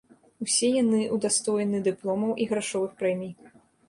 Усе 0.43 0.69
яны 0.83 1.01
ўдастоены 1.17 1.81
дыпломаў 1.87 2.31
і 2.47 2.47
грашовых 2.53 2.91
прэмій. 3.03 3.31